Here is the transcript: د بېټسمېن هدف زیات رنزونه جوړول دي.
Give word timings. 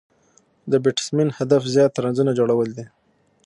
د 0.71 0.73
بېټسمېن 0.83 1.29
هدف 1.37 1.61
زیات 1.73 1.93
رنزونه 2.03 2.31
جوړول 2.39 2.69
دي. 2.77 2.85